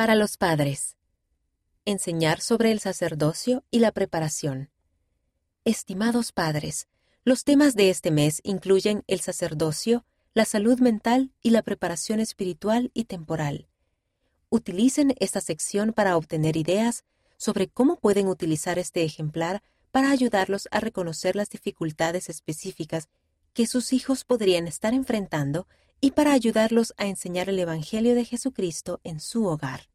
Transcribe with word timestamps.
Para 0.00 0.14
los 0.14 0.38
padres. 0.38 0.96
Enseñar 1.84 2.40
sobre 2.40 2.72
el 2.72 2.80
sacerdocio 2.80 3.64
y 3.70 3.80
la 3.80 3.92
preparación. 3.92 4.70
Estimados 5.66 6.32
padres, 6.32 6.88
los 7.22 7.44
temas 7.44 7.74
de 7.74 7.90
este 7.90 8.10
mes 8.10 8.40
incluyen 8.42 9.04
el 9.08 9.20
sacerdocio, 9.20 10.06
la 10.32 10.46
salud 10.46 10.80
mental 10.80 11.34
y 11.42 11.50
la 11.50 11.60
preparación 11.60 12.18
espiritual 12.18 12.90
y 12.94 13.04
temporal. 13.04 13.68
Utilicen 14.48 15.14
esta 15.20 15.42
sección 15.42 15.92
para 15.92 16.16
obtener 16.16 16.56
ideas 16.56 17.04
sobre 17.36 17.68
cómo 17.68 17.96
pueden 17.96 18.28
utilizar 18.28 18.78
este 18.78 19.04
ejemplar 19.04 19.62
para 19.90 20.10
ayudarlos 20.10 20.66
a 20.70 20.80
reconocer 20.80 21.36
las 21.36 21.50
dificultades 21.50 22.30
específicas 22.30 23.10
que 23.52 23.66
sus 23.66 23.92
hijos 23.92 24.24
podrían 24.24 24.66
estar 24.66 24.94
enfrentando 24.94 25.66
y 26.00 26.12
para 26.12 26.32
ayudarlos 26.32 26.94
a 26.96 27.04
enseñar 27.04 27.50
el 27.50 27.58
Evangelio 27.58 28.14
de 28.14 28.24
Jesucristo 28.24 28.98
en 29.04 29.20
su 29.20 29.44
hogar. 29.44 29.89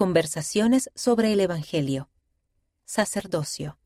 Conversaciones 0.00 0.90
sobre 0.94 1.30
el 1.34 1.40
Evangelio. 1.40 2.08
Sacerdocio. 2.86 3.76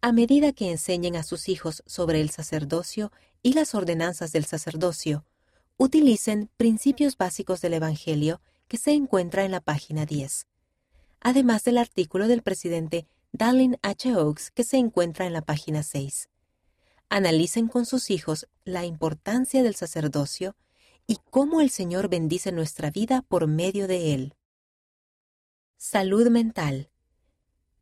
A 0.00 0.10
medida 0.10 0.54
que 0.54 0.70
enseñen 0.70 1.16
a 1.16 1.22
sus 1.22 1.50
hijos 1.50 1.82
sobre 1.84 2.22
el 2.22 2.30
sacerdocio 2.30 3.12
y 3.42 3.52
las 3.52 3.74
ordenanzas 3.74 4.32
del 4.32 4.46
sacerdocio, 4.46 5.26
utilicen 5.76 6.48
principios 6.56 7.18
básicos 7.18 7.60
del 7.60 7.74
Evangelio 7.74 8.40
que 8.68 8.78
se 8.78 8.92
encuentra 8.92 9.44
en 9.44 9.50
la 9.50 9.60
página 9.60 10.06
10, 10.06 10.46
además 11.20 11.62
del 11.64 11.76
artículo 11.76 12.26
del 12.26 12.40
presidente 12.40 13.06
Dallin 13.32 13.76
H. 13.82 14.16
Oaks 14.16 14.50
que 14.50 14.64
se 14.64 14.78
encuentra 14.78 15.26
en 15.26 15.34
la 15.34 15.42
página 15.42 15.82
6. 15.82 16.30
Analicen 17.10 17.68
con 17.68 17.84
sus 17.84 18.10
hijos 18.10 18.48
la 18.64 18.86
importancia 18.86 19.62
del 19.62 19.74
sacerdocio 19.74 20.56
y 21.06 21.18
cómo 21.28 21.60
el 21.60 21.68
Señor 21.68 22.08
bendice 22.08 22.50
nuestra 22.50 22.90
vida 22.90 23.20
por 23.20 23.46
medio 23.46 23.86
de 23.86 24.14
él. 24.14 24.34
Salud 25.84 26.28
mental. 26.28 26.90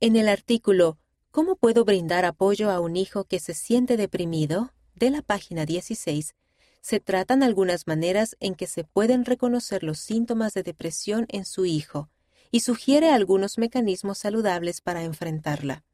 En 0.00 0.16
el 0.16 0.28
artículo 0.28 0.98
¿Cómo 1.30 1.54
puedo 1.54 1.84
brindar 1.84 2.24
apoyo 2.24 2.72
a 2.72 2.80
un 2.80 2.96
hijo 2.96 3.22
que 3.22 3.38
se 3.38 3.54
siente 3.54 3.96
deprimido? 3.96 4.72
de 4.96 5.10
la 5.10 5.22
página 5.22 5.64
16, 5.64 6.34
se 6.80 6.98
tratan 6.98 7.44
algunas 7.44 7.86
maneras 7.86 8.36
en 8.40 8.56
que 8.56 8.66
se 8.66 8.82
pueden 8.82 9.24
reconocer 9.24 9.84
los 9.84 10.00
síntomas 10.00 10.54
de 10.54 10.64
depresión 10.64 11.26
en 11.28 11.44
su 11.44 11.66
hijo 11.66 12.10
y 12.50 12.60
sugiere 12.60 13.10
algunos 13.10 13.58
mecanismos 13.58 14.18
saludables 14.18 14.80
para 14.80 15.04
enfrentarla. 15.04 15.84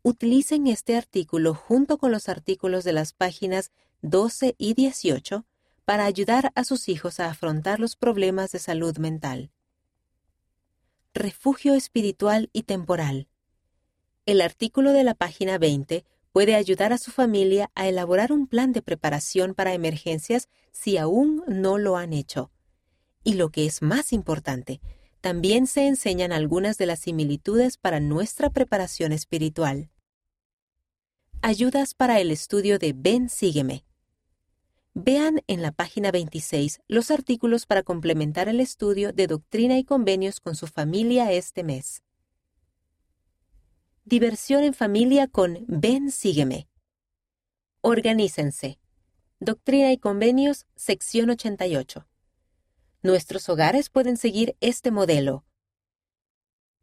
Utilicen 0.00 0.66
este 0.66 0.96
artículo 0.96 1.52
junto 1.52 1.98
con 1.98 2.10
los 2.10 2.30
artículos 2.30 2.84
de 2.84 2.94
las 2.94 3.12
páginas 3.12 3.70
12 4.00 4.54
y 4.56 4.72
18 4.72 5.44
para 5.84 6.06
ayudar 6.06 6.52
a 6.54 6.64
sus 6.64 6.88
hijos 6.88 7.20
a 7.20 7.28
afrontar 7.28 7.80
los 7.80 7.96
problemas 7.96 8.50
de 8.52 8.60
salud 8.60 8.96
mental. 8.96 9.50
Refugio 11.14 11.74
espiritual 11.74 12.48
y 12.54 12.62
temporal. 12.62 13.28
El 14.24 14.40
artículo 14.40 14.92
de 14.92 15.04
la 15.04 15.14
página 15.14 15.58
20 15.58 16.06
puede 16.32 16.54
ayudar 16.54 16.94
a 16.94 16.98
su 16.98 17.10
familia 17.10 17.70
a 17.74 17.86
elaborar 17.86 18.32
un 18.32 18.46
plan 18.46 18.72
de 18.72 18.80
preparación 18.80 19.52
para 19.52 19.74
emergencias 19.74 20.48
si 20.70 20.96
aún 20.96 21.44
no 21.46 21.76
lo 21.76 21.98
han 21.98 22.14
hecho. 22.14 22.50
Y 23.24 23.34
lo 23.34 23.50
que 23.50 23.66
es 23.66 23.82
más 23.82 24.14
importante, 24.14 24.80
también 25.20 25.66
se 25.66 25.86
enseñan 25.86 26.32
algunas 26.32 26.78
de 26.78 26.86
las 26.86 27.00
similitudes 27.00 27.76
para 27.76 28.00
nuestra 28.00 28.48
preparación 28.48 29.12
espiritual. 29.12 29.90
Ayudas 31.42 31.92
para 31.92 32.20
el 32.20 32.30
estudio 32.30 32.78
de 32.78 32.94
Ven 32.96 33.28
Sígueme. 33.28 33.84
Vean 34.94 35.40
en 35.46 35.62
la 35.62 35.72
página 35.72 36.10
26 36.10 36.82
los 36.86 37.10
artículos 37.10 37.64
para 37.64 37.82
complementar 37.82 38.48
el 38.48 38.60
estudio 38.60 39.12
de 39.12 39.26
doctrina 39.26 39.78
y 39.78 39.84
convenios 39.84 40.38
con 40.38 40.54
su 40.54 40.66
familia 40.66 41.32
este 41.32 41.64
mes. 41.64 42.02
Diversión 44.04 44.64
en 44.64 44.74
familia 44.74 45.28
con 45.28 45.64
Ven 45.66 46.10
Sígueme. 46.10 46.68
Organícense. 47.80 48.78
Doctrina 49.40 49.92
y 49.92 49.98
Convenios, 49.98 50.66
sección 50.76 51.30
88. 51.30 52.06
Nuestros 53.02 53.48
hogares 53.48 53.88
pueden 53.88 54.16
seguir 54.16 54.56
este 54.60 54.90
modelo. 54.90 55.44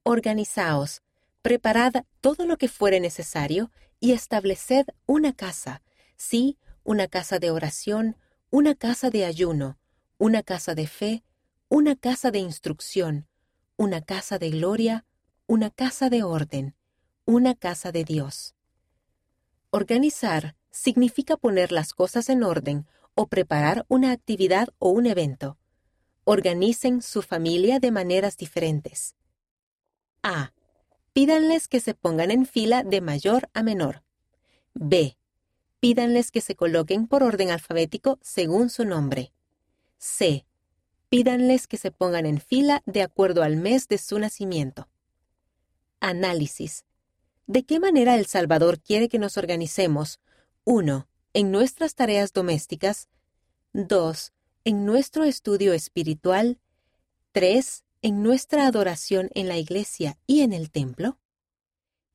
Organizaos, 0.04 1.04
preparad 1.42 1.94
todo 2.22 2.46
lo 2.46 2.58
que 2.58 2.68
fuere 2.68 3.00
necesario 3.00 3.72
y 4.00 4.14
estableced 4.14 4.88
una 5.06 5.32
casa, 5.32 5.84
sí, 6.18 6.58
una 6.90 7.08
casa 7.08 7.38
de 7.38 7.52
oración, 7.52 8.18
una 8.50 8.74
casa 8.74 9.10
de 9.12 9.24
ayuno, 9.24 9.78
una 10.18 10.42
casa 10.42 10.74
de 10.74 10.88
fe, 10.88 11.24
una 11.70 11.96
casa 11.96 12.32
de 12.32 12.40
instrucción, 12.40 13.28
una 13.78 14.02
casa 14.02 14.40
de 14.40 14.50
gloria, 14.50 15.06
una 15.46 15.70
casa 15.70 16.10
de 16.10 16.24
orden 16.24 16.76
una 17.30 17.54
casa 17.54 17.92
de 17.92 18.06
Dios. 18.06 18.56
Organizar 19.70 20.56
significa 20.72 21.38
poner 21.38 21.72
las 21.72 21.94
cosas 21.94 22.28
en 22.30 22.42
orden 22.42 22.88
o 23.14 23.28
preparar 23.28 23.86
una 23.88 24.12
actividad 24.14 24.70
o 24.80 24.90
un 24.90 25.06
evento. 25.06 25.60
Organicen 26.24 27.04
su 27.04 27.22
familia 27.22 27.80
de 27.80 27.92
maneras 27.92 28.36
diferentes. 28.36 29.14
A. 30.24 30.54
Pídanles 31.14 31.68
que 31.68 31.82
se 31.82 31.94
pongan 31.94 32.32
en 32.32 32.48
fila 32.48 32.82
de 32.82 33.00
mayor 33.00 33.48
a 33.54 33.62
menor. 33.62 34.02
B. 34.74 35.19
Pídanles 35.80 36.32
que 36.32 36.42
se 36.42 36.56
coloquen 36.56 37.08
por 37.08 37.24
orden 37.24 37.52
alfabético 37.52 38.20
según 38.22 38.70
su 38.70 38.84
nombre. 38.86 39.32
C. 39.98 40.46
Pídanles 41.08 41.68
que 41.68 41.78
se 41.78 41.92
pongan 41.92 42.26
en 42.26 42.40
fila 42.40 42.84
de 42.86 43.02
acuerdo 43.02 43.44
al 43.44 43.56
mes 43.56 43.88
de 43.88 43.98
su 43.98 44.20
nacimiento. 44.20 44.90
Análisis 46.02 46.86
¿De 47.50 47.64
qué 47.64 47.80
manera 47.80 48.14
El 48.14 48.28
Salvador 48.28 48.80
quiere 48.80 49.10
que 49.10 49.18
nos 49.18 49.36
organicemos? 49.36 50.20
1. 50.66 51.08
En 51.34 51.52
nuestras 51.52 51.96
tareas 51.96 52.32
domésticas. 52.32 53.08
2. 53.74 54.34
En 54.66 54.86
nuestro 54.86 55.24
estudio 55.24 55.74
espiritual. 55.74 56.60
3. 57.32 57.86
En 58.04 58.22
nuestra 58.22 58.68
adoración 58.68 59.32
en 59.34 59.48
la 59.48 59.58
iglesia 59.58 60.20
y 60.28 60.42
en 60.42 60.54
el 60.54 60.70
templo. 60.70 61.18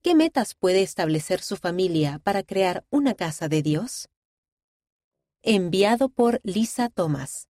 ¿Qué 0.04 0.14
metas 0.14 0.54
puede 0.54 0.82
establecer 0.82 1.40
su 1.40 1.56
familia 1.56 2.20
para 2.22 2.42
crear 2.42 2.84
una 2.90 3.14
casa 3.14 3.48
de 3.48 3.62
Dios? 3.62 4.10
Enviado 5.40 6.10
por 6.10 6.42
Lisa 6.42 6.90
Thomas. 6.90 7.48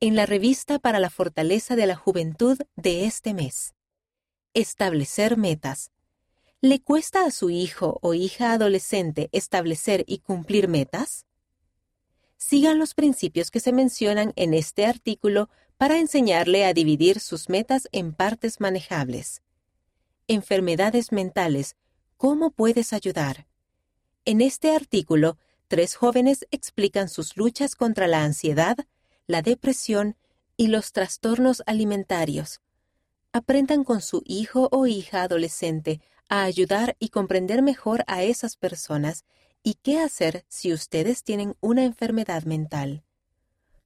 En 0.00 0.16
la 0.16 0.24
revista 0.24 0.78
para 0.78 0.98
la 0.98 1.10
fortaleza 1.10 1.76
de 1.76 1.84
la 1.84 1.94
juventud 1.94 2.56
de 2.76 3.04
este 3.04 3.34
mes. 3.34 3.74
Establecer 4.54 5.36
metas. 5.36 5.90
¿Le 6.62 6.80
cuesta 6.80 7.26
a 7.26 7.30
su 7.30 7.50
hijo 7.50 7.98
o 8.00 8.14
hija 8.14 8.54
adolescente 8.54 9.28
establecer 9.30 10.04
y 10.06 10.20
cumplir 10.20 10.68
metas? 10.68 11.26
Sigan 12.46 12.78
los 12.78 12.92
principios 12.92 13.50
que 13.50 13.58
se 13.58 13.72
mencionan 13.72 14.34
en 14.36 14.52
este 14.52 14.84
artículo 14.84 15.48
para 15.78 15.98
enseñarle 15.98 16.66
a 16.66 16.74
dividir 16.74 17.18
sus 17.18 17.48
metas 17.48 17.88
en 17.90 18.12
partes 18.12 18.60
manejables. 18.60 19.40
Enfermedades 20.28 21.10
mentales. 21.10 21.74
¿Cómo 22.18 22.50
puedes 22.50 22.92
ayudar? 22.92 23.46
En 24.26 24.42
este 24.42 24.76
artículo, 24.76 25.38
tres 25.68 25.94
jóvenes 25.94 26.46
explican 26.50 27.08
sus 27.08 27.38
luchas 27.38 27.74
contra 27.74 28.08
la 28.08 28.24
ansiedad, 28.24 28.76
la 29.26 29.40
depresión 29.40 30.14
y 30.58 30.66
los 30.66 30.92
trastornos 30.92 31.62
alimentarios 31.64 32.60
aprendan 33.32 33.84
con 33.84 34.02
su 34.02 34.22
hijo 34.26 34.68
o 34.70 34.86
hija 34.86 35.22
adolescente 35.22 36.02
a 36.28 36.44
ayudar 36.44 36.94
y 36.98 37.08
comprender 37.08 37.62
mejor 37.62 38.04
a 38.06 38.22
esas 38.22 38.56
personas 38.56 39.24
y 39.64 39.74
qué 39.74 39.98
hacer 39.98 40.44
si 40.48 40.72
ustedes 40.72 41.24
tienen 41.24 41.56
una 41.60 41.84
enfermedad 41.84 42.44
mental. 42.44 43.02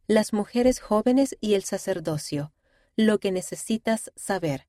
Las 0.07 0.35
mujeres 0.35 0.81
jóvenes 0.81 1.39
y 1.41 1.55
el 1.55 1.65
sacerdocio, 1.65 2.53
lo 2.97 3.19
que 3.19 3.33
necesitas 3.33 4.13
saber. 4.15 4.69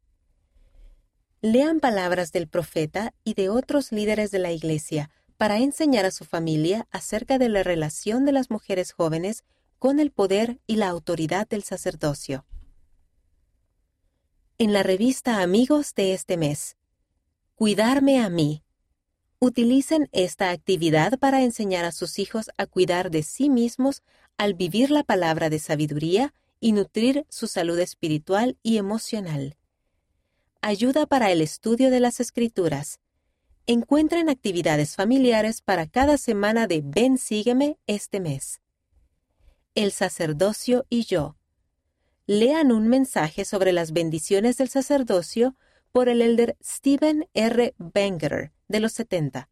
Lean 1.42 1.81
palabras 1.81 2.31
del 2.31 2.48
profeta 2.48 3.13
y 3.25 3.33
de 3.33 3.50
otros 3.50 3.92
líderes 3.92 4.31
de 4.31 4.39
la 4.39 4.54
Iglesia 4.54 5.12
para 5.36 5.57
enseñar 5.57 6.06
a 6.06 6.12
su 6.12 6.24
familia 6.24 6.88
acerca 6.92 7.38
de 7.38 7.50
la 7.50 7.63
relación 7.63 8.24
de 8.24 8.31
las 8.31 8.50
mujeres 8.50 8.94
jóvenes 8.94 9.44
con 9.80 10.00
el 10.00 10.12
poder 10.12 10.62
y 10.68 10.78
la 10.78 10.88
autoridad 10.88 11.45
del 11.50 11.63
sacerdocio 11.63 12.45
en 14.62 14.74
la 14.74 14.83
revista 14.83 15.42
Amigos 15.42 15.95
de 15.95 16.13
este 16.13 16.36
mes. 16.36 16.75
Cuidarme 17.56 18.19
a 18.19 18.30
mí. 18.30 18.62
Utilicen 19.41 20.09
esta 20.12 20.50
actividad 20.50 21.18
para 21.18 21.44
enseñar 21.44 21.86
a 21.86 21.94
sus 21.94 22.19
hijos 22.19 22.51
a 22.57 22.65
cuidar 22.65 23.09
de 23.09 23.24
sí 23.24 23.50
mismos 23.50 24.03
al 24.36 24.53
vivir 24.53 24.91
la 24.91 25.03
palabra 25.03 25.50
de 25.50 25.59
sabiduría 25.59 26.33
y 26.59 26.74
nutrir 26.74 27.25
su 27.30 27.47
salud 27.47 27.80
espiritual 27.80 28.57
y 28.63 28.75
emocional. 28.75 29.56
Ayuda 30.59 31.06
para 31.06 31.31
el 31.31 31.41
estudio 31.41 31.89
de 31.89 32.01
las 32.01 32.19
escrituras. 32.19 33.00
Encuentren 33.65 34.27
actividades 34.27 34.97
familiares 34.97 35.62
para 35.62 35.88
cada 35.88 36.18
semana 36.18 36.68
de 36.68 36.81
Ven 36.83 37.18
Sígueme 37.18 37.77
este 37.88 38.19
mes. 38.19 38.59
El 39.74 39.94
sacerdocio 39.94 40.85
y 40.89 41.06
yo. 41.06 41.38
Lean 42.25 42.74
un 42.74 42.89
mensaje 42.89 43.45
sobre 43.45 43.71
las 43.71 43.94
bendiciones 43.94 44.57
del 44.57 44.68
sacerdocio 44.68 45.56
por 45.94 46.09
el 46.09 46.21
elder 46.21 46.57
Stephen 46.62 47.30
R. 47.33 47.74
Banger 47.77 48.51
de 48.69 48.80
los 48.80 48.94
70. 48.94 49.50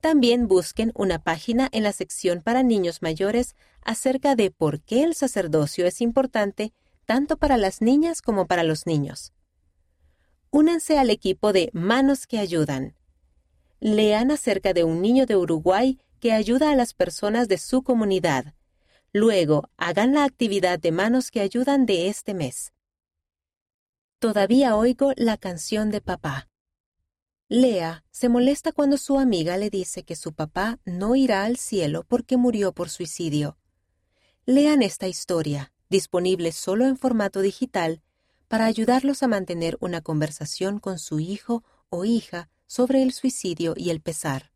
También 0.00 0.46
busquen 0.46 0.92
una 0.94 1.18
página 1.18 1.68
en 1.72 1.82
la 1.82 1.92
sección 1.92 2.42
para 2.42 2.62
niños 2.62 3.00
mayores 3.02 3.56
acerca 3.82 4.36
de 4.36 4.50
por 4.50 4.80
qué 4.80 5.02
el 5.02 5.14
sacerdocio 5.14 5.86
es 5.86 6.00
importante 6.00 6.72
tanto 7.06 7.38
para 7.38 7.56
las 7.56 7.80
niñas 7.80 8.20
como 8.20 8.46
para 8.46 8.62
los 8.62 8.86
niños. 8.86 9.32
Únanse 10.50 10.98
al 10.98 11.10
equipo 11.10 11.52
de 11.52 11.70
Manos 11.72 12.26
que 12.26 12.38
Ayudan. 12.38 12.94
Lean 13.80 14.30
acerca 14.30 14.74
de 14.74 14.84
un 14.84 15.00
niño 15.00 15.24
de 15.24 15.36
Uruguay 15.36 15.98
que 16.20 16.32
ayuda 16.32 16.70
a 16.70 16.76
las 16.76 16.94
personas 16.94 17.48
de 17.48 17.58
su 17.58 17.82
comunidad. 17.82 18.54
Luego, 19.12 19.70
hagan 19.76 20.14
la 20.14 20.24
actividad 20.24 20.78
de 20.78 20.92
Manos 20.92 21.30
que 21.30 21.40
Ayudan 21.40 21.86
de 21.86 22.08
este 22.08 22.34
mes. 22.34 22.72
Todavía 24.18 24.76
oigo 24.76 25.12
la 25.16 25.36
canción 25.36 25.90
de 25.90 26.00
papá. 26.00 26.48
Lea 27.50 28.04
se 28.10 28.28
molesta 28.28 28.72
cuando 28.72 28.98
su 28.98 29.18
amiga 29.18 29.56
le 29.56 29.70
dice 29.70 30.02
que 30.02 30.16
su 30.16 30.34
papá 30.34 30.78
no 30.84 31.16
irá 31.16 31.44
al 31.44 31.56
cielo 31.56 32.04
porque 32.06 32.36
murió 32.36 32.72
por 32.72 32.90
suicidio. 32.90 33.56
Lean 34.44 34.82
esta 34.82 35.08
historia, 35.08 35.72
disponible 35.88 36.52
solo 36.52 36.86
en 36.86 36.98
formato 36.98 37.40
digital, 37.40 38.02
para 38.48 38.66
ayudarlos 38.66 39.22
a 39.22 39.28
mantener 39.28 39.78
una 39.80 40.02
conversación 40.02 40.78
con 40.78 40.98
su 40.98 41.20
hijo 41.20 41.64
o 41.88 42.04
hija 42.04 42.50
sobre 42.66 43.02
el 43.02 43.14
suicidio 43.14 43.72
y 43.78 43.88
el 43.88 44.02
pesar. 44.02 44.52